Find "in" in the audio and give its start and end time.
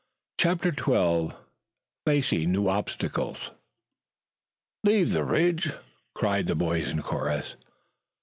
6.89-7.03